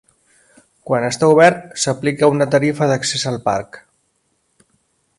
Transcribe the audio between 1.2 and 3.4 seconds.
obert, s'aplica una tarifa d'accés